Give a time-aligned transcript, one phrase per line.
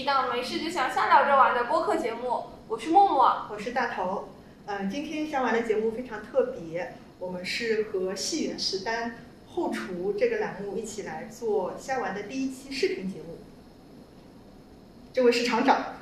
[0.00, 4.30] 一档没事就想瞎聊着玩的播客节目，我是默默，我是大头。
[4.64, 9.16] 嗯，今天瞎玩的节目非常特别，我们是和戏园食单
[9.48, 13.40] 后厨这个栏目一起来做瞎玩的第一期视频节目。
[15.12, 15.78] 这位是厂长。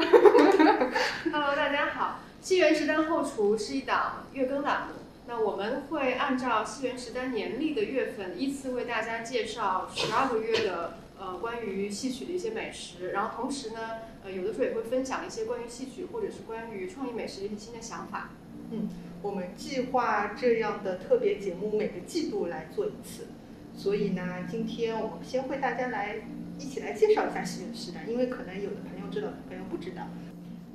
[1.33, 2.21] Hello，大家好。
[2.41, 4.95] 戏园食单后厨是一档月更栏目，
[5.27, 13.79] 那我们会按照戏园食单年历的月份，依次为大家介绍十二个月的呃关于戏曲的一些美食，然后同时呢，
[14.25, 18.31] 呃有的时候也会分享一些关于戏曲或者是关于创意美食的一些新的想法。
[18.71, 18.89] 嗯，
[19.22, 23.27] 我们计划这样的特别节目每个季度来做一次，
[23.75, 26.18] 所以呢，今天我们先会大家来
[26.58, 30.07] 一起来介绍一下戏曲时代，因为可能有的朋友知道，朋友不知道。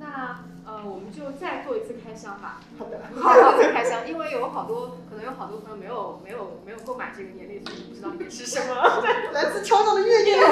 [0.04, 2.60] 那呃，我们就再做一次开箱吧。
[2.78, 8.76] 好的， 好的，开箱，因为有好多可能有好多朋友没有没有没有购买这个年历，所以不知道里面是什么。
[9.32, 10.36] 来自超长的月月。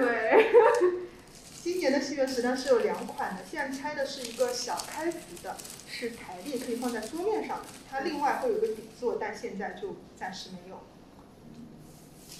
[0.00, 0.50] 对。
[1.62, 7.64] 今年的戏园食单是有两款的，现在拆的是一个小开幅的，是台历，可以放在桌面上的。
[7.88, 10.80] 它另外会有个底座，但现在就暂时没有。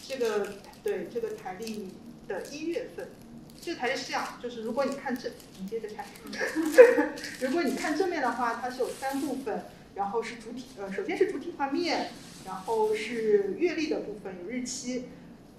[0.07, 1.95] 这个对这个台历
[2.27, 3.11] 的一月份。
[3.61, 5.31] 这个台是这样，就是如果你看正，
[5.61, 6.07] 你接着看。
[7.41, 12.11] 如果你看正面的话，它是有三部分，然后是主体，呃，首先是主体画面，
[12.47, 15.05] 然后是月历的部分，有日期，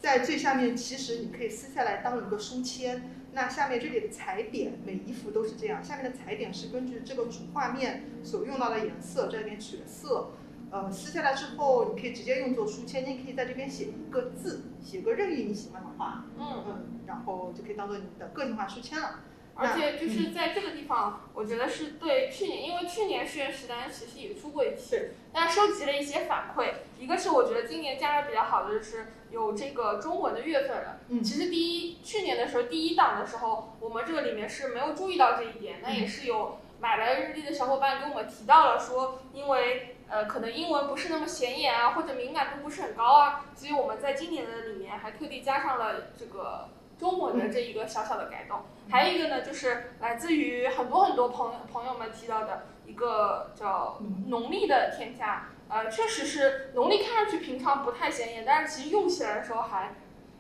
[0.02, 3.04] 在最下面其实你可以撕下来当一个书签。
[3.34, 10.32] 那下面这里的彩点，每一幅都是这样，下面的彩点是根据这个主画面所用到的颜色，这里面取了色。
[10.72, 19.20] 呃，撕下来之后，你可以直接用作书签，你可以在这边写一个字，写个任意你喜欢的话，嗯嗯，然后就可以当做你的个性化书签了。
[19.54, 26.72] 而且就是在这个地方，我觉得是对去年，因为去年十月十单其实也出过一期，但收集了一些反馈。
[26.98, 31.00] 一个是我觉得今年加的比较好的就是有这个中文的月份了。
[31.10, 39.98] 嗯，其实第一去年的时候第一档的时候，我们这个里面是没有注意到这一点，那也是有买了日历的小伙伴给我们提到了说，因为。
[40.12, 46.68] 呃，可能英文不是那么显眼啊，或者敏感度不是很高啊，所以我们在今年的里面还特地加上了这个
[47.00, 48.60] 中文的这一个小小的改动。
[48.90, 55.48] 还有一个呢，就是来自于很多很多朋友朋友们提到的一个叫农历的添加。
[55.70, 59.94] 呃，确实是农历看上去平常不太显眼，但是其实用起来的时候还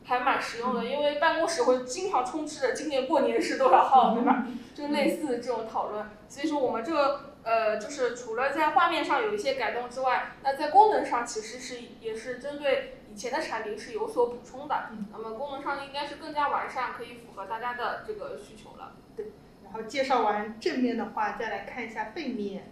[0.03, 4.45] 还蛮实用的，因为办公室会经常充斥着今年过年是多少号，对吧？
[4.75, 6.05] 就类似这种讨论。
[6.27, 7.30] 所以说我们这个。
[7.43, 14.89] 呃，就是除了在画面上有一些改动之外，那在功能上其实是也是针对以前的产品是有所补充的。
[15.11, 18.95] 那么功能上应该是更加完善，可以符合大家的这个需求了。
[19.15, 19.31] 对，
[19.63, 22.71] 然后介绍完正面的话，再来看一下背面。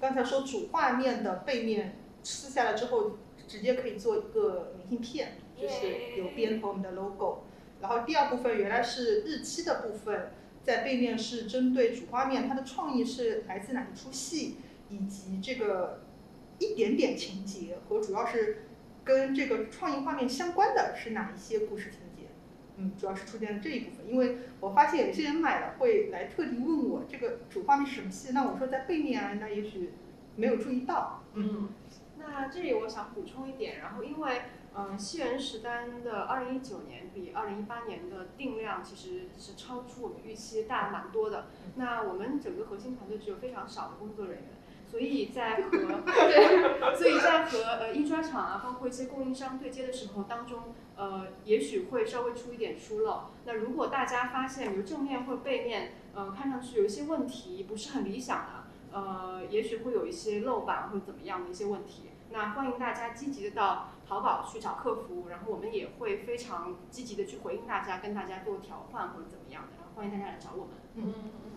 [0.00, 7.44] 刚才说主画面的背面撕下来之后，直接可以做一个明信片，就是有编头我们的 logo。
[7.80, 10.32] 然后第二部分原来是日期的部分。
[10.68, 14.56] 在背面是针对主画面，它的创意是来自哪一出戏，
[14.90, 16.02] 以及这个
[16.58, 18.66] 一点点情节和主要是
[19.02, 22.28] 跟这个创意画面相关的是哪一些故事情节？
[22.76, 24.06] 嗯，主要是出现了这一部分。
[24.06, 29.92] 因为我发现有些人买了会来特地问我这个主画面是什么戏，那我说在背面啊，那也许
[30.36, 31.22] 没有注意到。
[31.32, 31.70] 嗯，
[32.18, 34.42] 那这里我想补充一点，然后因为。
[34.80, 41.46] 嗯，西园石单的二零一九年比二零一八年的定量其实是超出我们预期大蛮多的。
[41.74, 44.44] 那我们整个核心团队只有非常少的工作人员，
[44.88, 45.70] 所以在和
[46.06, 53.22] 对，所以在和呃印刷厂啊，包括一些供应商对接的时候当中，呃，也许会稍微出一点疏漏。
[53.46, 63.88] 那如果大家发现，比如正面或背面，呃，看上去有一些问题，不是很理想的，呃，也许会有一些漏版或者怎么样的一些问题，那欢迎大家积极的到。
[64.08, 70.68] 淘宝去找客服，然后我们也会非常积极的去回应大家，跟大家做调换或者怎么样的，然后欢迎大家来找我们。
[70.94, 71.50] 嗯嗯嗯。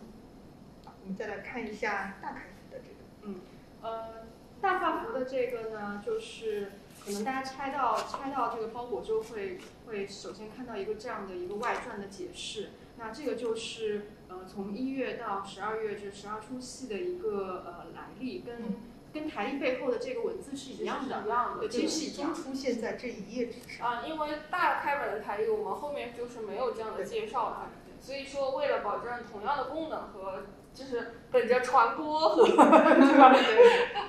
[0.83, 2.95] 好，我们再来看一下大客服的这个。
[3.21, 3.39] 嗯，
[3.81, 4.27] 呃，
[4.59, 6.73] 大客服的这个呢，就是
[7.05, 9.57] 可能大家拆到拆到这个包裹之后，会
[9.87, 12.71] 会首先看到一个这样的一个外传的解释。
[12.97, 18.90] 那这个就是呃从一月到十二月这十二出戏的一个呃来历跟。
[19.13, 23.87] 跟台历背后的这个文字是一样的，一样的，其实都出现在这一页纸上。
[23.87, 27.69] 啊，因为大开本的台历，我们后面就是没有这样的介绍了，
[27.99, 30.43] 所以说为了保证同样的功能和。
[30.73, 32.43] 就是本着传播和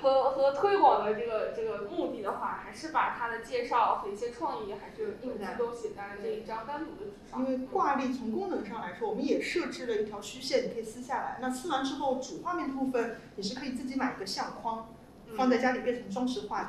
[0.00, 7.40] 和和推广的这个这个目的的话，还是把它的介绍和一些创意还是印在都写在了这一张单独的纸上。
[7.40, 11.38] 因为挂历从功能上来说，我们也设置了一条虚线，你可以撕下来。
[11.40, 14.88] 那撕完之后，主画面的部分你是可以自己买一个相框，
[15.36, 16.68] 放在家里变成装饰画的。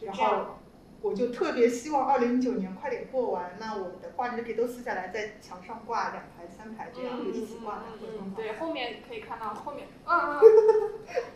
[0.00, 0.59] 然后
[1.02, 8.36] 我就特别希望二零一九年快点过完，那我们的画就可以都撕下来，在墙上挂两排、三排这样，就一起挂来会更好。
[8.36, 10.40] 对，后面可以看到后面，嗯嗯，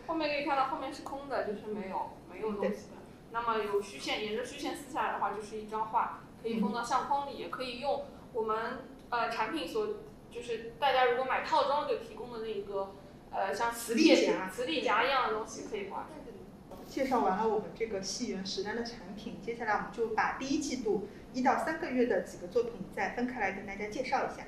[0.05, 2.97] 后面可以看到后面是空的，就是没有没有东西的。
[3.31, 8.77] 那么有虚线，沿着虚线撕下来的话，就是一张画，可以封到相框里，也可以用我们
[9.09, 9.87] 呃产品所
[10.29, 12.93] 就是大家如果买套装就提供的那一个
[13.31, 16.05] 呃像磁力夹、磁力夹一样的东西可以挂。
[16.95, 24.45] 介绍完了我们这个戏园实单的产品，接下来我们就把第一季度一到三个月的几个作品再分开来跟大家介绍一下。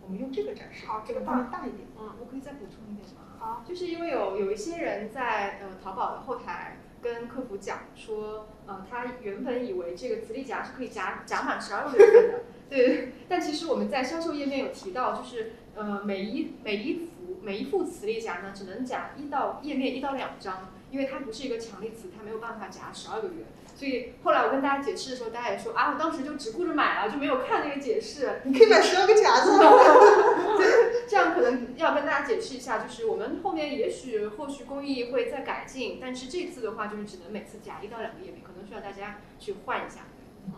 [0.00, 1.88] 我们用这个展示，好，这个画面大一点。
[1.98, 3.22] 嗯，我可以再补充一点吗？
[3.40, 12.40] 好，就是因为有有一些人在呃淘宝的后台跟客服讲说，呃，他原本以为这个磁力夹是可以夹夹满十二个月份的，
[12.70, 13.14] 对。
[13.28, 20.70] 但其实我们在销售页面有提到，就是呃每一每一幅每一副磁力夹呢，只能夹一到页面一到两张。
[20.94, 23.42] 因为它不是一个强力磁，它没有办法夹十二个月，
[23.74, 28.42] 所以后来我跟大家解释的时候，大家也说啊，我当时就只顾着买了，就没有看那个解释。
[28.44, 29.58] 你可以买十二个夹子。
[30.56, 40.02] 对，这样可能要跟大家解释一下，就是我们后面也许后续工艺会再改进，但是这次的话就是只能每次夹一到两个页面，可能需要大家去换一下。
[40.46, 40.52] 嗯，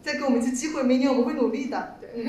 [0.00, 1.96] 再给我们一次机会，明年我们会努力的。
[2.00, 2.28] 对。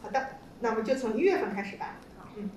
[0.00, 0.28] 好的，
[0.60, 2.00] 那我们就从一月份开始吧。
[2.38, 2.48] 嗯，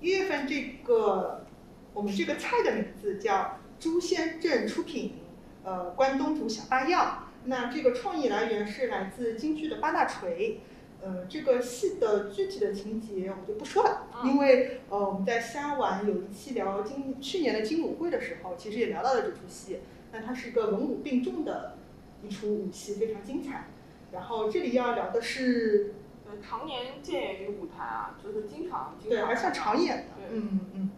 [0.00, 1.44] 一月份这个。
[1.92, 5.14] 我们这个菜的名字叫朱仙镇出品，
[5.64, 7.28] 呃，关东煮小八样。
[7.44, 10.60] 那这个创意来源是来自京剧的八大锤，
[11.00, 19.78] 呃，这个戏的具体的情节我就不说了，因为呃我们在虾丸有一期聊金去年的金舞会的时候，其实也聊到了这出戏。
[20.12, 21.78] 那它是一个文武并重的
[22.22, 23.68] 一出武戏，非常精彩。
[24.12, 25.94] 然后这里要聊的是，
[26.26, 30.90] 呃，常年见演于舞台啊，就是经常对，还算常演的，嗯嗯。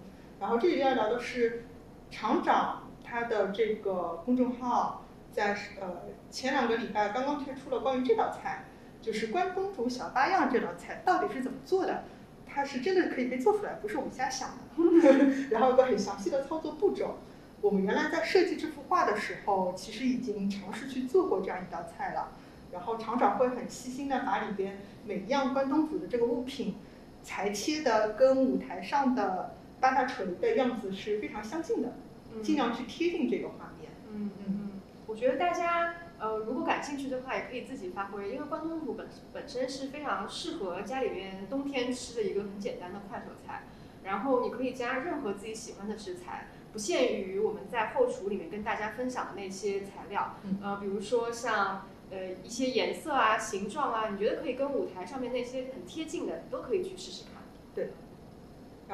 [0.43, 1.67] 然后这里要聊的是
[2.11, 6.03] 厂长他的这个公众号，在呃
[6.33, 8.65] 前两个礼拜刚刚推出了关于这道菜，
[9.01, 12.03] 就是关东煮小八样这道菜到底是怎么做的？
[12.45, 15.47] 它是真的可以被做出来，不是我们瞎想的。
[15.53, 17.19] 然后有个很详细的操作步骤。
[17.61, 22.33] 我们原来在设计这幅画的时候，其实已经尝试去做过这样一道菜了。
[22.73, 26.75] 然后厂长会很细心的把里边每一样关东煮的这个物品
[27.23, 29.55] 裁切的跟舞台上的。
[29.83, 31.95] 八大锤的样子是非常相近的，
[32.41, 33.91] 尽量去贴近这个画面。
[34.13, 34.71] 嗯嗯嗯，
[35.09, 43.65] 我觉得大家呃如果感兴趣的话，也可以自己发挥，因为关东煮本本身是非常适合家里面冬天吃的一个很简单的快手菜。
[44.05, 50.37] 然后你可以加任何自己喜欢的食材，不限于我们在后厨里面跟大家分享的那些材料。
[50.61, 57.43] 呃，比如说像呃一些颜色啊、形状啊，你觉得可以跟舞台上面那些很贴近的，你都可以去试试看。
[57.75, 57.93] 对。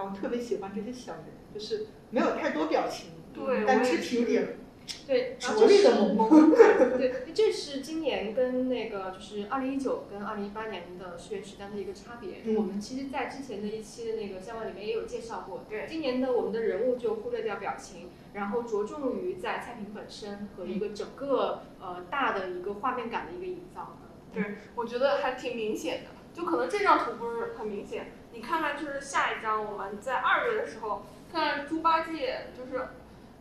[0.02, 4.58] 我特别喜欢这些小人，就是没有太多表情，对，但肢体有点
[5.06, 6.54] 对着力的萌萌。
[6.96, 12.54] 对，这是今年跟那个就是二零一九跟二零一八年的十元时单的一个差别。
[12.54, 15.64] 我们其实，在之前的一期的那个相关里面也有介绍过。
[15.68, 23.98] 对，今年的我们的人物就忽略掉表情，然后着重于在菜品本身和一个整个呃大的一个画面感的一个营造。
[24.32, 24.42] 对，
[24.74, 28.12] 我觉得还挺明显的，就可能这张图不是很明显。
[28.38, 31.02] 你看看，就是下一章，我们在二月的时候
[31.32, 32.86] 看猪八戒，就是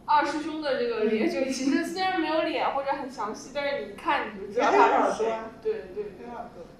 [0.07, 5.31] 二师兄的这个脸，就其实虽然没有脸或者很详细，但是你一看你就知道他是谁。
[5.61, 6.25] 对对对，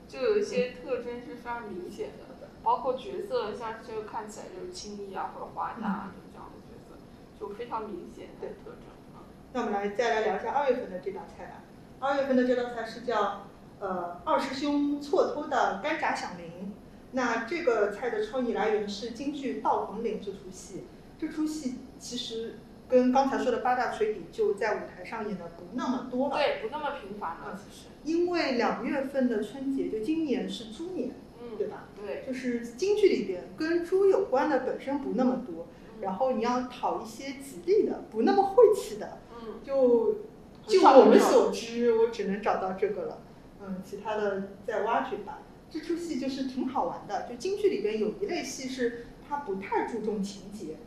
[0.08, 6.98] 就有一些特征是非常明显的，包括角色，像这个看起来就是青衣啊或者华家就这样的角色，
[7.40, 9.22] 就非常明显的特征啊。
[9.54, 11.62] 那我们来再来聊一下二月份的这道菜吧。
[12.00, 13.46] 二月份的这道菜是叫
[13.80, 16.74] 呃二师兄错偷的干炸响铃。
[17.12, 20.84] 那这个菜的创意来源是京剧《道红岭》这出戏。
[21.20, 26.36] 这出戏其实跟刚才说的八大锤比，就在舞台上演的不那么多了。
[26.36, 27.88] 对，不那么频繁了，其实。
[28.04, 31.88] 因为两月份的春节，就今年是猪年，嗯，对吧？
[31.96, 32.24] 对。
[32.28, 35.68] 就是京剧里边跟猪有关的本身不那么多，
[36.02, 40.20] 然后你要讨一些吉利的、不那么晦气的，嗯，就
[40.68, 43.22] 就我们所知，我只能找到这个了。
[43.62, 45.40] 嗯，其他的再挖掘吧。
[45.78, 50.78] 这出戏就是挺好玩的，就京剧里边有一类戏是它不太注重情节，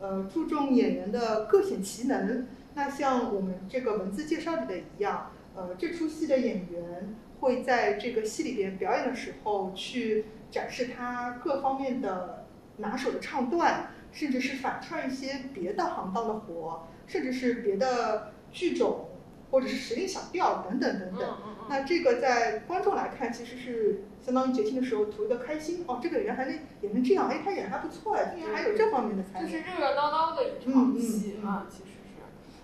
[0.00, 2.46] 呃，注重演员的各显其能。
[2.74, 12.46] 那像我们这个文字介绍里的一样，呃，这出戏的演员会在这个戏里边表演的时候去展示他各方面的
[12.78, 19.08] 拿手的唱段，甚至是反串一些别的行当的活，甚至是别的剧种
[19.50, 21.36] 或者是时令小调等等等等。
[21.68, 24.04] 那这个在观众来看，其实是。
[24.20, 29.40] 相当于节庆的时候图一个开心哦，这个演员还能演成这样，哎，他演的还不错哎，竟然还有这方面的才。
[29.40, 32.20] 就是热热闹闹的一场戏啊，其实是。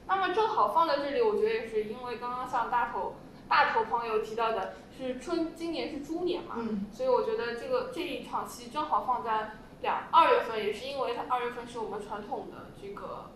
[0.06, 3.14] 那么正好放在这里，我觉得也是因为刚刚像大头
[3.48, 13.30] 大头朋友提到的是春，今年是猪年嘛，嗯，所以我觉得这个这一场戏正好放在两二月份，也是因为它二月份是我们传统的这个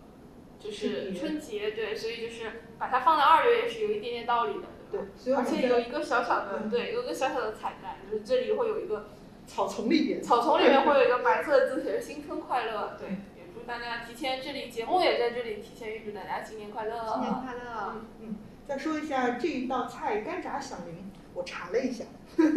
[0.59, 9.09] 就是春节，对，所以就是把它放在二月也是有一点点道理的，对，所以而且有一个小小的，嗯对，有一个小小的彩蛋，就是这里会有一个
[9.47, 17.95] 草丛里边，草丛里面会有一个白色的字写着“新春快乐”，对，也祝大家提前这里节目也在这里提前预祝大家新年快乐，新年快乐！
[18.21, 18.35] 嗯
[18.67, 22.03] 再说一下这一道菜干炸响铃，我查了一下，
[22.37, 22.51] 呵 呵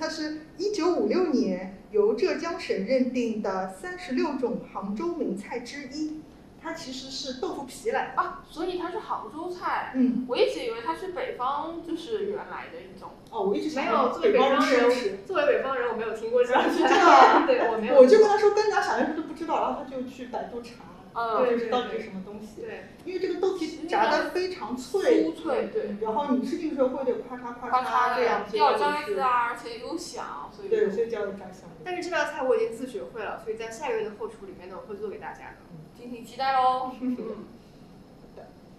[0.00, 6.22] 它是一九五六年由浙江省认定的三十六种杭州名菜之一。
[6.62, 8.22] 它其实是豆腐皮来的。
[8.22, 13.10] 啊，所以它是杭州菜，嗯，我一直以为它是北方就是原来的一种。
[13.30, 16.96] 哦，我一直想没有，作为北方方人，作为北方人，我没有听过这道是这菜。
[16.96, 17.96] 样 对，我没有。
[17.96, 20.74] 我就跟他说干炸响铃，他就不知道，然后他就去百度查，
[21.14, 22.62] 嗯就是到底是什么东西。
[22.62, 31.80] 对，因为这个豆皮炸的非常脆，酥脆，对，然后你吃进去时候会有点咔嚓咔咔嚓这样子，掉渣就是子啊，而且有响，所以对，所以叫炸响铃。
[31.84, 35.56] 但是这道菜我已经自学会了，所以在下个月的后厨里面呢，我会做给大家的。
[36.00, 36.92] 敬请期待喽。
[36.98, 37.14] 嗯，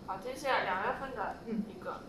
[0.07, 2.01] 好，接下来两月份的一个。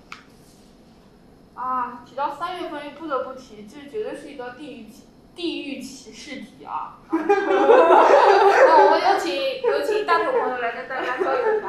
[1.54, 5.02] 啊，提到三月份，又不得不提，这绝对是一道地狱歧
[5.36, 6.98] 地狱歧视题啊！
[7.10, 11.68] 那我们有请有请大头朋友来跟大家交流一下。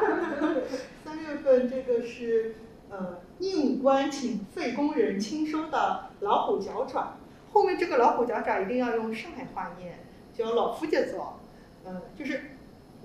[1.04, 2.56] 三月份这个是
[2.88, 7.18] 呃宁武官请费工人亲收的老虎脚爪，
[7.52, 9.98] 后面这个老虎脚爪一定要用上海话念，
[10.32, 11.38] 叫老夫节爪。
[11.86, 12.52] 嗯、就是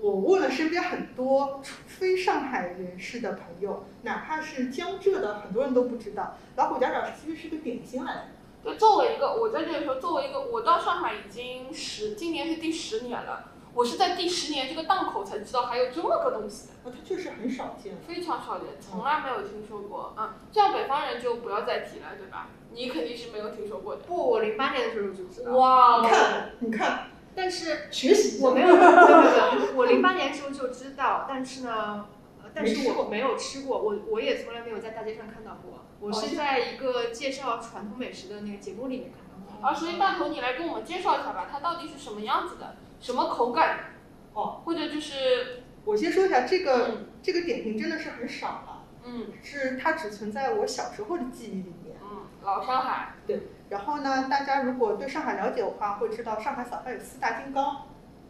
[0.00, 8.24] 我问了身边很多非上海人士的朋友，哪怕是江浙的，很多人都不知道老虎夹爪其实是个点心来的。
[8.64, 16.90] 就作为一个，我在这里说，作为一个，我到上海已经十，今年是第十年了，我是在第十年这个档口才知道还有这么个东西的。
[16.90, 17.94] 啊，它确实很少见。
[18.06, 20.14] 非常少见，从来没有听说过。
[20.18, 22.48] 嗯，这样北方人就不要再提了，对吧？
[22.72, 24.02] 你肯定是没有听说过的。
[24.02, 25.52] 不，我零八年的时候就知道。
[25.52, 32.06] 哇你看，你看，但是学习我没有，没有，没有， 我零八年的时候就知道，但是呢，
[32.42, 39.68] 呃但是我没有吃过，我我也从来没有在大街上看到过，我是在一个介绍传统美食的那个节目里面看到过。
[39.68, 43.94] 啊，所以大头你来跟我们介绍一下吧，它到底是什么样子的，什么口感？
[44.32, 47.06] 哦，或者就是，我先说一下这个、嗯。
[47.22, 51.96] 这个点评真的是很少了，嗯是它只存在我小时候的记忆里面。
[52.02, 57.86] 嗯，老上海，对然后呢，大家如果对上海了解的话，会知道上海早饭有四大金刚，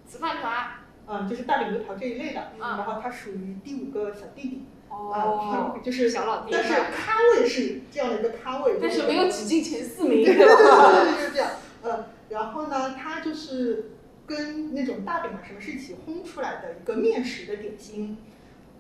[0.09, 0.67] 糍饭团，
[1.07, 2.53] 嗯，就是大饼油条这一类的。
[2.59, 10.93] 嗯然后它属于第五个小弟弟，哦，嗯，就是小老弟但是咖位是这样的一个咖位，但是没有挤进前四名，对对对对吧？
[10.93, 11.51] 对对，就是这样。
[11.83, 13.93] 呃，然后呢，它就是
[14.27, 18.19] 跟那种大饼啊什么是一起烘出来的一个面食的点心。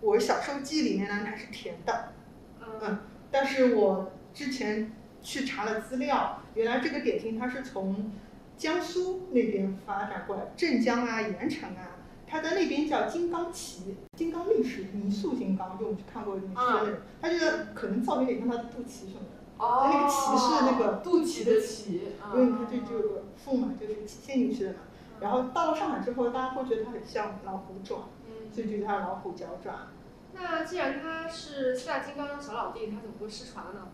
[0.01, 2.13] 我小时候记忆里面呢，它是甜的，
[2.61, 2.99] 嗯，
[3.31, 4.93] 但是我之前
[5.23, 8.11] 去查了资料，原来这个点心它是从
[8.57, 19.41] 江苏那边发展过来，镇江啊、盐城啊，它在那边叫金刚旗，金刚力士，泥塑金刚，就我们去看过泥塑的那种，它这个可能造型有点像它的肚脐什么的。
[19.59, 21.93] 哦，那个旗是那个肚脐的脐，
[22.33, 24.79] 因为嗯你看这就有个缝嘛，就是体现进去的嘛。
[25.21, 29.89] 然后到了上海之后，大家会觉得它很像老虎爪，嗯，所以就叫它老虎脚爪。
[30.33, 33.89] 那既然他是四大金刚的小老弟，他怎么会失传了呢？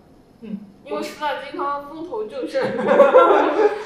[0.85, 2.63] 因为四大金刚风头正盛，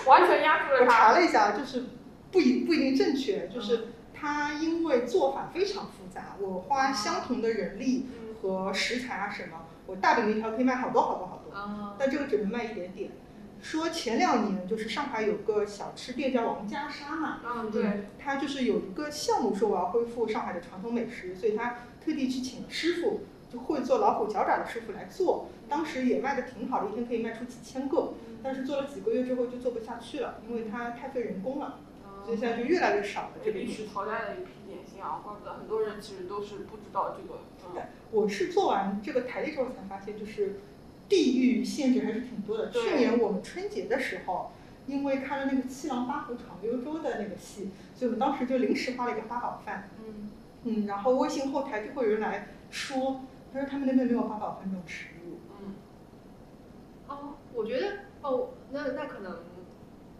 [0.06, 0.92] 完全压住我了他。
[0.92, 1.85] 查了一下，就是
[2.32, 9.56] 不一不一定正确，就是它因为做法非常复杂，我花相同的人力嗯和食材啊什么，
[9.87, 13.11] 我大饼一条可以卖好多好多好多，啊，但这个只能卖一点点。
[13.62, 23.21] 说前两年就是上海有个小吃店叫王家沙嘛，嗯，对，他就是有一个项目说我要恢复上海的传统美食，所以他特地去请师傅，
[23.52, 25.49] 就会做老虎脚爪的师傅来做。
[25.69, 28.14] 当时也卖的挺好的，一天可以卖出几千个。
[28.43, 31.79] 但是做了几个月之后就做不下去了，因为它太费人工了，
[32.25, 33.31] 所以现在就越来越少了。
[33.45, 37.40] 这个历史淘汰的一批点心啊，怪不得很多人其实都是不知道这个。
[37.75, 40.61] 嗯，我是做完这个台历之后才发现，就是
[41.11, 42.71] 地域限制还是挺多的。
[42.71, 44.52] 去年我们春节的时候，
[44.87, 49.90] 因为看了那个《七郎八虎闯幽州》的那个戏，所以我们当时就临时发了一个八宝饭。
[49.99, 50.31] 嗯，
[50.64, 55.40] 嗯，然后微信后台就会有人来说，他说他们那边没有八宝饭这种食物。
[55.61, 55.75] 嗯，
[57.09, 57.87] 哦，我觉得
[58.23, 59.40] 哦，那那可能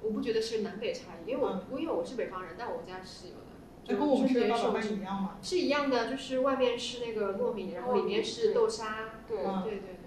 [0.02, 3.40] 我不觉得是南北差异，因为我、因为我是北方人，但我家是有的，
[3.85, 5.37] 就那跟我们吃的八宝饭一样吗？
[5.40, 10.00] 是一样的，就是外面是那个糯米，然后里面是豆沙，对，嗯对对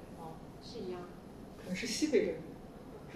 [0.74, 1.08] 是一样的。
[1.62, 2.38] 可能是西北这边。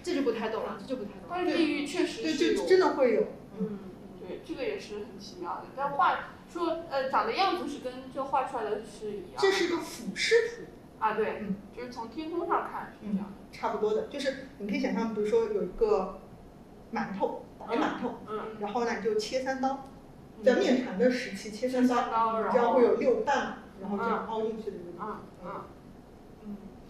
[0.00, 1.28] 这就不太懂了，这就不太懂了。
[1.28, 3.22] 但是地域确实对，是有就真的会有。
[3.58, 3.78] 嗯，嗯，
[4.20, 5.64] 对，这个也是很奇妙的。
[5.76, 9.38] 但画说呃长的样子是跟这画出来的是一样的。
[9.38, 10.62] 这是个俯视图，
[11.00, 13.32] 啊，对，嗯就是从天空上看是这样的。
[13.52, 16.20] 差不多的，就是你可以想象，比如说有一个
[16.92, 19.88] 馒头，白馒头，嗯，然后呢你就切三刀，
[20.38, 25.20] 嗯在面团的时期切三刀刀，然后这样会有六瓣嘛，然后这样凹进去的一个地嗯。
[25.44, 25.64] 嗯嗯，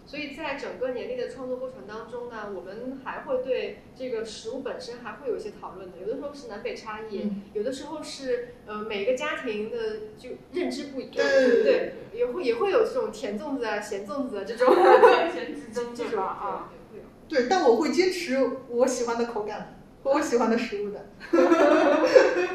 [0.09, 5.99] 所以在整个年历的创作过程当中呢，我们还会对这个食物本身还会有一些讨论的。
[5.99, 9.77] 有的时候是南北差异，嗯有的时候是呃每个家庭的
[10.17, 16.23] 就认知不一样，对对，也会也会有这种甜粽子啊、咸粽子啊这种天前之争这种？
[16.23, 17.41] 啊，对会有。
[17.43, 18.35] 对，但我会坚持
[18.67, 21.05] 我喜欢的口感和我喜欢的食物的。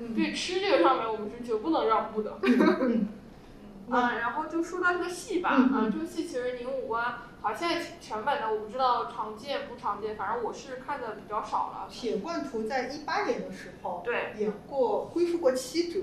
[0.00, 2.38] 嗯对吃这个上面我们是绝不能让步的。
[2.42, 3.08] 嗯
[3.90, 7.68] 啊，然后就说到这个戏吧，嗯啊，这个戏其实宁武关好像
[8.00, 11.88] 全本的我不知道常见不常见，反正我是看的比较少了。
[11.90, 16.00] 铁罐图在一八年的时候对，演过恢复过七折，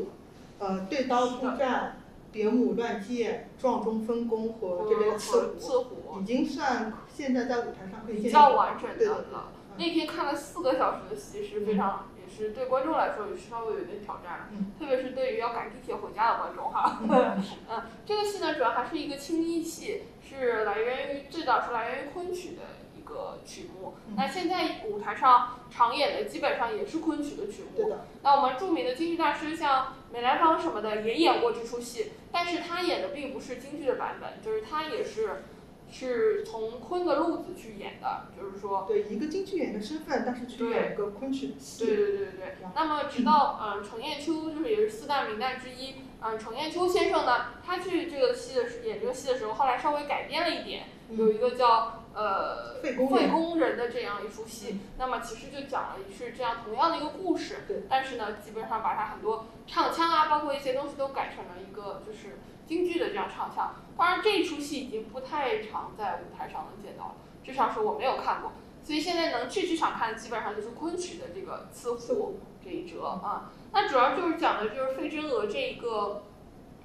[0.60, 1.98] 呃，对刀突战、
[2.32, 9.52] 别母乱剑、撞钟分工和这边的刺虎，已经算现在在舞台上可以比见较完整的了。
[9.78, 17.00] 那天看了四个小时的戏是非常，也是对观众来说也是稍微有点挑战特别是对于要赶地铁回家的观众哈。
[17.02, 22.64] 嗯 嗯，这个戏呢，主要还是一个轻音戏，是来源于最早是来源于昆曲的
[22.98, 23.96] 一个曲目。
[24.08, 27.96] 嗯那现在舞台上常演的基本上也是昆曲的曲目。
[28.24, 35.44] 那我们著名的京剧大师像梅兰芳什么的也演过这出戏，但是他演的并不是京剧的版本，就是他也是
[35.92, 38.86] 是从昆的路子去演的，就是说。
[38.88, 42.68] 对一个京剧演员的身份，但是去演一个昆曲的戏，对对对对对。
[42.76, 63.76] 那么直到嗯程砚秋就是也是四大名旦之一，嗯程砚秋先生呢，他去这个戏的时演这个戏的时候，后来稍微改编了一点，有一个叫呃费费公人的这样一出戏，那么其实就讲了是这样同样的一个故事，对但是呢，基本上把它很多唱腔啊，包括一些东西都改成了一个就是京剧的这样唱腔。
[63.96, 68.52] 当然这一出戏已经不太常在舞台上能见到了，至少是我没有看过。
[68.84, 73.52] 所以现在能去剧场看，基本上就是昆曲的这个刺虎这一折啊。
[73.72, 76.24] 那主要就是讲的就是费贞娥这一个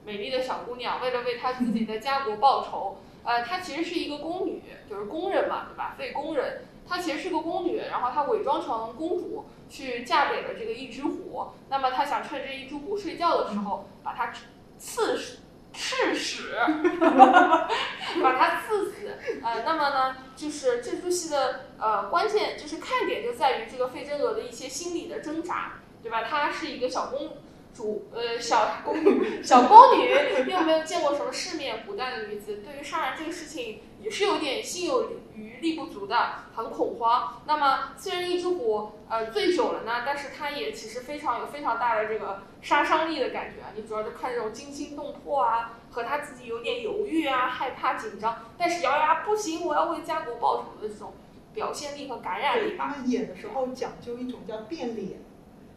[0.05, 5.95] 美丽的小姑娘，为了为她自己的家国报仇，呃，她其实是一个宫女，就是宫人嘛，对吧？
[5.99, 11.47] 废宫人，她其实是个宫女，然后她伪装成公主去嫁给了这个一只虎。
[11.69, 14.33] 那么她想趁这一只虎睡觉的时候，把它
[14.79, 15.39] 刺死。
[15.75, 16.55] 刺死，
[17.01, 19.17] 把它刺死。
[19.43, 26.25] 呃，那么呢，就是这出戏的呃关键就是看点就在于这个费贞娥的一些心理的挣扎，对吧？
[26.25, 27.31] 她是一个小公
[27.75, 30.11] 主，呃，小宫女， 小宫女，
[30.51, 36.17] 又没有见过什么世面，古代的女子对于杀人这个事情也是有点心有余力不足的，
[36.55, 37.43] 很恐慌。
[37.47, 43.73] 那么虽然一只虎呃醉酒了呢，但是它也其实非常有非常大的这个杀伤力的感觉啊。
[43.75, 51.15] 你主要是看这种惊心动魄啊，和他自己有点犹豫啊、害怕、紧张，但是咬牙不行，我要为家国报仇的这种
[51.55, 53.01] 表现力和感染力吧他。
[53.01, 55.21] 们演的时候讲究一种叫变脸，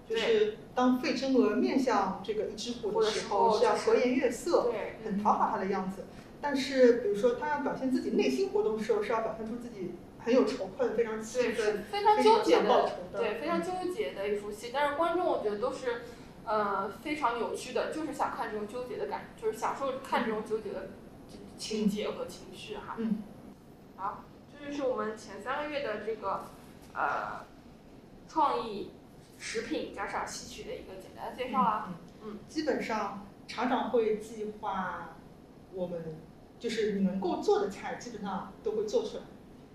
[0.08, 6.06] 就是当费贞娥面向这个一只虎的时候，是要和颜悦色，对，很讨好他的样子。
[6.42, 12.92] 但是比如说他要表现自己内心活动的时候，是要表现出自己很有仇恨、非常气对，愤、非常纠结的。
[13.12, 14.70] 对，非常纠结的一出戏。
[14.72, 16.04] 但是观众我觉得都是，
[16.46, 20.90] 呃，非常有趣的，就是想看这种纠结的感，就是享受看这种纠结的
[21.58, 22.96] 情节和情绪哈。
[22.98, 23.24] 嗯。
[23.96, 26.44] 好，这就是我们前三个月的这个
[26.94, 27.46] 呃
[28.28, 28.92] 创意
[29.46, 31.94] 食品加上戏曲的一个简单的介绍啊。
[32.24, 35.18] 嗯，基本上厂长会计划
[35.72, 36.16] 我们
[36.58, 39.24] 就是你能够做的菜，基本上都会做出来，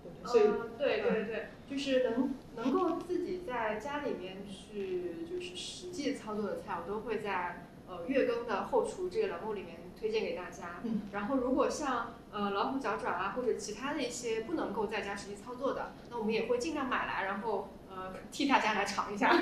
[0.03, 0.29] 对对？
[0.29, 10.81] 所以嗯，对对对，就是能能够自己在家里面去就是实际操作的菜，我都会在呃月更的后厨这个栏目里面推荐给大家。
[10.83, 11.03] 嗯。
[11.13, 17.69] 然后如果像呃老虎脚爪啊或者其他的一些不能够在家实际操作的，那我们也会尽量买来，然后
[18.01, 19.31] 呃替大家来尝一下。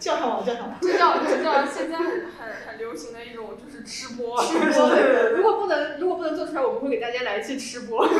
[0.00, 0.74] 叫上我，叫上我。
[0.80, 4.42] 这叫这叫现在很很很流行的一种就是吃播。
[4.42, 8.04] 吃播对如果不能如果不能做出来，我们会给大家来一期吃播。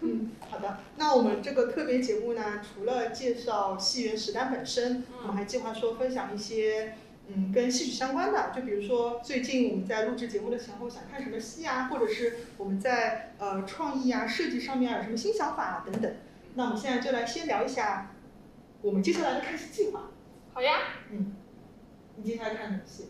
[0.00, 0.78] 嗯，好的。
[0.96, 6.94] 那我们这个特别节目呢，除了介绍戏园史丹本身，我们还计划说分享一些
[7.28, 16.10] 嗯跟戏曲相关的，就比如说最近我们在录制节目的前后想看什么戏啊，或者是我们在呃创意啊设计上面有什么新想法啊等等。
[16.54, 18.10] 那我们现在就来先聊一下
[18.82, 20.10] 我们接下来的看戏计划。
[20.52, 20.74] 好呀，
[21.10, 21.34] 嗯
[22.16, 23.08] 你接下来看什么戏？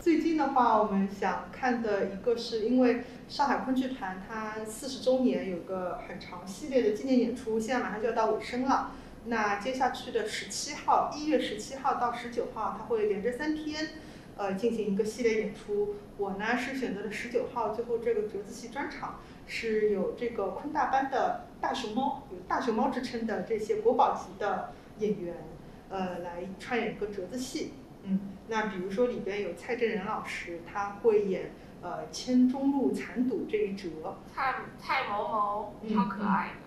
[0.00, 8.92] 最近的，话，我们想看的一个是因为上海昆剧团它四十周年有个很长系列的纪念演出，现在马上就要到尾声了。
[9.28, 13.88] 那接下去的十七号，一月十七号到十九号，它会连着三天，
[14.36, 15.96] 呃，进行一个系列演出。
[16.16, 25.34] 我呢是选择了十九号，最后这个折子戏专场是有这个昆大班的大熊猫，有大熊猫之称的这些国宝级的演员，
[25.90, 27.72] 呃，来串演一个折子戏。
[28.04, 31.50] 嗯，那比如说里边有蔡振仁老师，他会演
[31.82, 33.88] 呃千钟路残赌这一折。
[34.32, 36.65] 蔡蔡某某，超可爱的。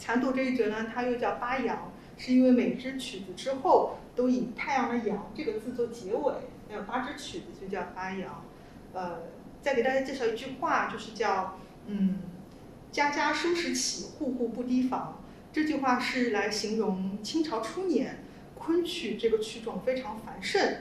[0.00, 6.32] 残赌这一折呢，它又叫八阳，是因为每支曲子之后都以太阳的阳这个字做结尾，
[6.70, 8.42] 那有八支曲子就叫八阳。
[8.94, 9.18] 呃，
[9.60, 12.18] 再给大家介绍一句话，就是叫嗯，
[12.90, 15.22] 家家收拾起，户户不提防。
[15.52, 20.78] 这句话是来形容清朝初年昆曲这个曲种非常繁盛，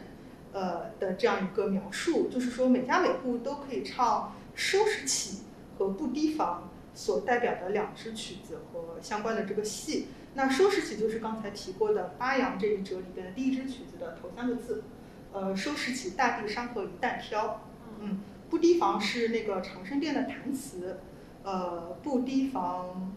[0.53, 5.39] 呃的这样一个描述，就是说每家每户都可以唱收拾起
[5.77, 6.68] 和不提防。
[6.99, 14.83] 所代表的两支曲子和相关的这个戏，那收拾起就是刚才提过的巴阳这一折里边的第一支曲子的头三个字，
[15.31, 17.62] 呃，收拾起大地山河一旦挑，
[18.01, 20.99] 嗯，不提防是那个长生殿的弹词，
[21.43, 23.15] 呃，不提防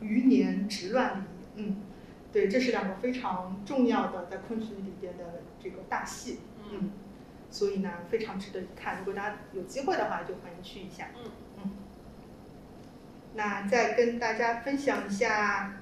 [0.00, 1.82] 余年直乱离，嗯，
[2.32, 6.92] 对，这是两个非常重要的在昆曲里边的这个大戏，嗯，
[7.50, 11.10] 所以呢非常值得一看，如果大家有机会的话，就欢迎去一下，
[11.62, 11.70] 嗯。
[13.34, 15.80] 那再跟大家分享一下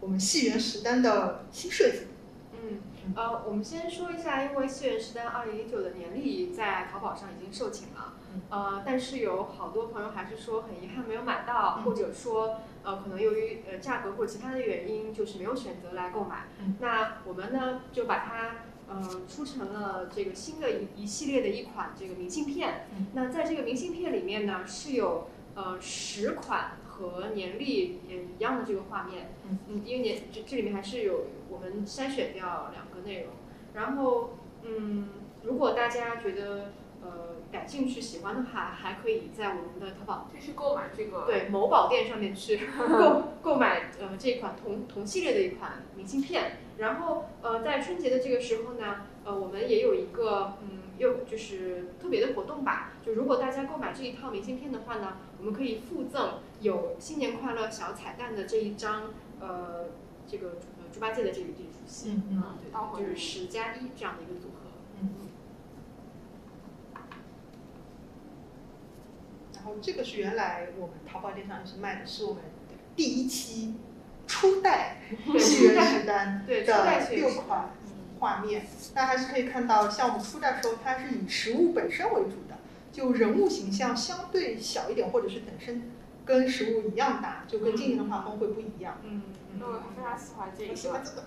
[0.00, 2.06] 我们戏园十单的新设计。
[2.52, 2.80] 嗯，
[3.14, 8.14] 呃，我们先说一下，因为戏园十单二零一九的年历在淘宝上已经售罄了，
[8.48, 16.48] 呃，但是有好多朋友还是说很遗憾没有买到，或者说呃可能由于呃价格或者其他的原因，就是没有选择来购买。
[16.80, 18.56] 那我们呢就把它
[18.88, 22.86] 呃出成了这个新的一一系列的一款这个明信片。
[23.12, 25.28] 那在这个明信片里面呢是有。
[25.58, 33.32] 呃，十款和年历也一样的这个画面，嗯，因为年这这里面还是有我们筛选掉两个内容，
[33.74, 35.08] 然后嗯，
[35.42, 36.70] 如果大家觉得
[37.02, 37.08] 呃
[37.50, 50.82] 感兴趣喜欢的话，还可以在我们的淘宝就是购买这个对某宝店上面去 购购买呃这款同同系列的一款明信片，然后呃在春节的这个时候呢，呃我们也有一个嗯。
[50.98, 59.86] 又就是特别的活动吧，就如果大家购买这一套明信片的话呢，我们可以附赠有新年快乐小彩蛋的这一张，呃，
[60.26, 65.08] 这个呃猪八戒的这个这出戏，嗯嗯，对，就是十加一这样的一个组合，嗯。
[69.54, 72.42] 然后这个是原来我们淘宝店上是卖的是我们
[72.96, 73.74] 第一期
[74.26, 75.02] 初代
[75.38, 77.70] 戏园十单的六款。
[78.20, 82.56] 画面，大家还是可以看到，像我们初代时候，它是以实物本身为主的，
[82.92, 85.90] 就人物形象相对小一点，或者是本身
[86.24, 88.98] 跟实物一样大，就跟今年的画风会不一样。
[89.04, 89.22] 嗯，
[89.58, 90.74] 那我非常喜欢这个。
[90.74, 91.24] 喜欢这个。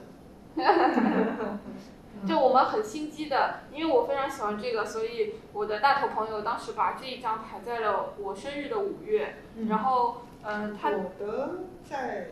[2.28, 9.38] 就我们很心机的，因为我非常喜欢这个，所以我的大头朋友当时把这一张排在了我生日的五月，
[9.70, 12.32] 然后，嗯，他我的在。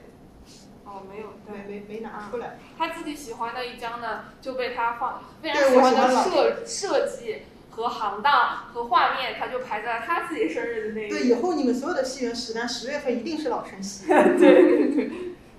[0.92, 2.58] 哦，没有，没没没拿出来。
[2.76, 11.10] 他自己喜欢的一张呢，就被他放非常喜欢的设设计和行当和画面，他就排在他自己生日的那一。
[11.10, 14.08] 对，以后你们所有的戏园十单，十月份一定是老生戏。
[14.10, 15.12] 对对对，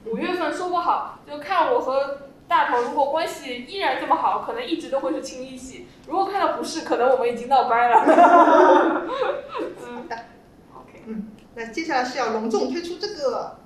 [0.07, 8.01] 五月份说不好，就看我和大头如果关系依然这么好，可能一直都会是青衣戏；如果看到不是，可能我们已经闹掰了。
[9.79, 10.17] 好的
[10.75, 13.60] ，OK，嗯，那接下来是要隆重推出这个。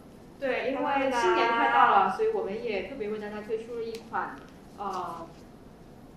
[0.45, 4.37] 对，因为新年快到了，所以我们也特别为大家推出了一款，
[4.77, 5.27] 呃，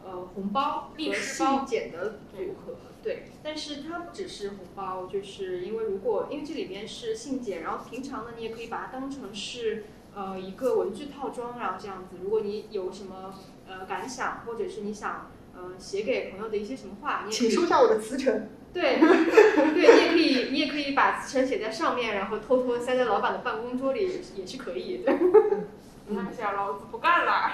[0.04, 2.76] 呃红包和信件的组合。
[3.02, 13.34] 对，但是它不只是红包，就是因为如果因为这里边是信件，然后平常呢你也可以把它当成是呃一个文具套装，然后这样子，如果你有什么
[13.66, 18.50] 呃感想，或者是你想呃写给朋友的一些什么话，你请收下我的辞呈。
[18.74, 25.14] 对，对你也可以，你也可以把辞呈写在上面，然后偷偷塞在老板的办公桌里，也是可以的。
[26.10, 27.52] 那下老子不干了，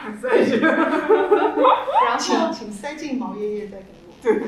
[2.06, 4.14] 然后请请塞进毛爷爷再给我。
[4.22, 4.44] 对，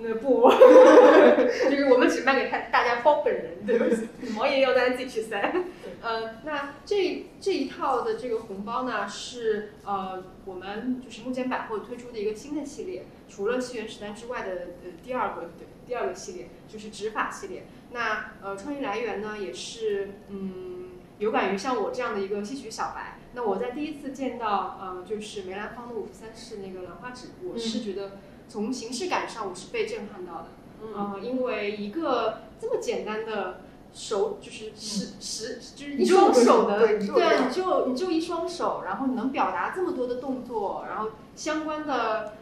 [0.00, 0.48] 那不，
[1.68, 4.06] 就是我们只卖给他大家包本人，对不起？
[4.32, 5.52] 毛爷爷要大家自己去塞。
[6.00, 14.52] 呃，那这这一套的这个红包呢，是呃我们就是目前百货推出的一个新的系列，除了西元时代之外的
[14.84, 17.66] 呃第二个对第二个系列就是执法系列。
[17.92, 23.18] 那呃创意来源呢，也是嗯有感于像我这样的一个戏曲小白。
[23.32, 28.12] 那我在第一次见到呃，就是梅兰芳的五十三式那个兰花指，我是觉得
[28.48, 30.46] 从形式感上我是被震撼到的。
[30.82, 33.60] 嗯，呃，因为一个这么简单的
[33.92, 42.36] 手，就是十十，就是一双手的，对你就你就一双手，然后你能表达这么多的动作，然后相关的，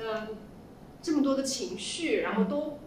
[0.00, 0.36] 嗯、
[1.02, 2.78] 这么多的情绪，然后都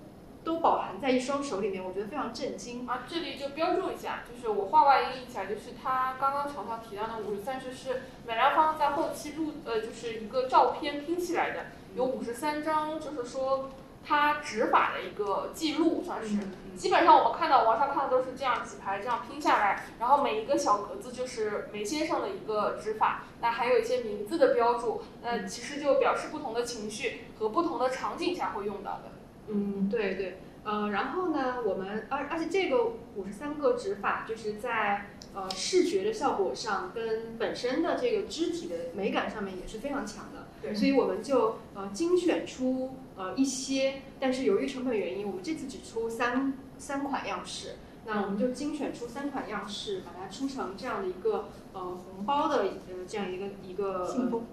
[0.44, 2.88] 都饱含在一双手里面，我觉得非常震惊。
[2.88, 13.70] 啊，这里就标注一下，就是我画外音一下，就是他刚刚常常提到的五十三式是梅兰芳在后期录，呃，就是一个照片拼起来的，有五十三张，就是说
[14.06, 16.38] 他指法的一个记录，算是。
[16.76, 29.12] 基本上我们看到网上看的都是这样几排这样拼下来，然后每一个小格子就是梅先生的一个指法，那还有一些名字的标注，那其实就表示不同的情绪和不同的场景下会用到的。
[29.50, 32.86] 嗯，对对，呃，然后呢，我们而而且这个
[33.16, 40.48] 五十三个指法，就是在呃视觉的效果上跟本身的这个肢体的美感上面也是非常强的。
[40.64, 47.76] 对所以我们就呃精选出呃一些，但是由于成本原因，我们这次只出三三款样式。
[48.06, 54.46] 那我们就精选出三款样式，把它出成这样的一个呃红包的呃这样一个一个信封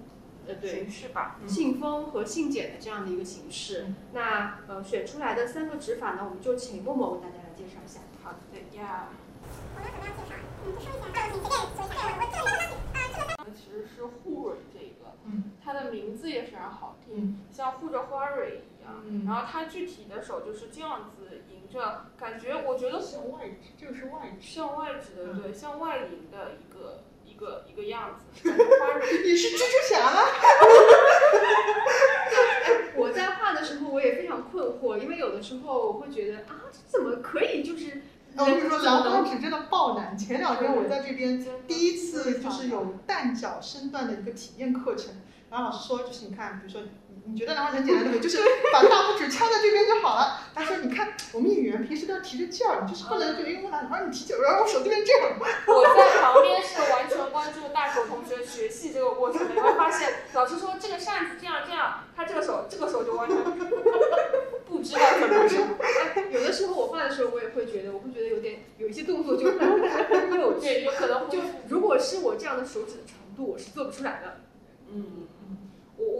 [0.47, 3.87] 呃对形式吧，嗯信封和信笺的这样的一个形式。
[3.89, 8.01] 嗯那呃选出来的三个指法呢，我们就请默默为大家来介绍一下。
[8.23, 9.09] 好的呀。
[9.81, 9.87] 其
[10.77, 11.49] 实是护蕊这个，
[12.69, 12.90] 嗯，
[15.73, 19.03] 它的名字也非常好听，嗯像护着花蕊一样。
[19.07, 24.43] 嗯然后它具体的手就是这样子迎着，感觉我觉得向外指，这个是外指。
[24.47, 29.23] 向外指的，嗯对，向外迎的一个一个一个样子， 花蕊。
[29.23, 30.23] 你是蜘蛛侠吗？
[32.97, 38.03] 我在画的时候，我也非常困惑，因为有的时候我会觉得啊，这怎么可以就是
[38.37, 40.17] 我跟你说，兰花能指真的爆难。
[40.17, 45.15] 前两天我在这边第一次就是有蛋饺身段的一个体验课程，
[45.51, 46.83] 然后老师说就是你看，比如说
[47.27, 48.23] 你你觉得兰花很简单对不对？
[48.23, 48.39] 就是
[48.73, 50.41] 把大拇指敲在这边就好了。
[50.55, 55.31] 他说你看我们演员平时都要提着劲儿，你就是不能就因为兰花你提劲儿，然后我手这边这样。
[55.67, 63.37] 我在旁边是完全关注大手同学学戏这个过程的，你会发现老师说这个扇子这样这样，他这个手这个手就完全
[64.67, 65.59] 不知道怎么做。
[65.81, 69.59] 哎， 有的时候我画的时候，我也会觉得，我会觉得有点有一些动作就很
[70.31, 70.67] 很有趣。
[70.67, 74.41] 对，有可能就如果是我这样的手指的长度，我是做不出来的。
[74.93, 75.57] 嗯嗯，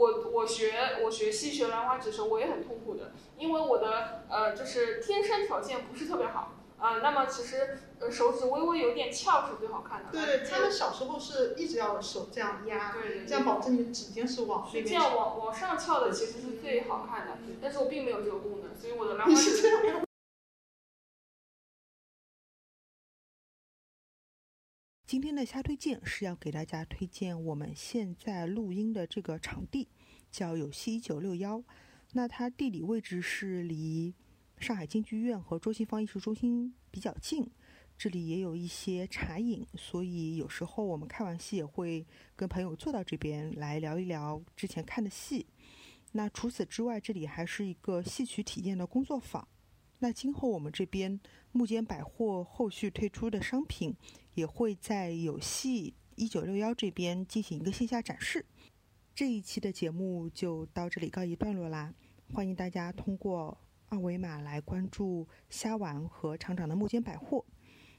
[0.01, 10.09] 我我我学我学戏学兰花指的时候，我也很痛苦的，因为我的呃就是天生条件不是特别好啊、那么其实呃手指微微有点翘是最好看的。
[10.11, 19.61] 对他们小时候是一直要手这样压，对对这样保证你的指尖是往这样往往上翘的其实是最好看的，但是我并没有这个功能，所以我的兰花指
[25.11, 29.89] 今天的瞎推荐是要给大家推荐我们现在录音的这个场地，
[30.31, 31.61] 叫有戏一九六幺。
[32.13, 34.15] 那它地理位置是离
[34.57, 37.45] 上海京剧院和周信芳艺术中心比较近，
[37.97, 45.45] 这里也有一些茶饮，所以有时候我们看完戏也会跟朋友坐到这边来聊一聊之前看的戏。
[46.13, 49.45] 那除此之外，这里还是一个戏曲体验的工作坊。
[49.99, 51.19] 那今后我们这边
[51.51, 53.93] 木间百货后续推出的商品。
[54.33, 58.45] 也会在有戏一九六幺这边进行一个线下展示。
[59.13, 61.93] 这一期的节目就到这里告一段落啦，
[62.33, 63.57] 欢迎大家通过
[63.89, 67.45] 二维码来关注虾丸和厂长的木间百货。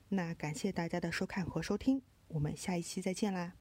[0.09, 3.55] 那感谢大家的收看和收听，我们下一期再见啦。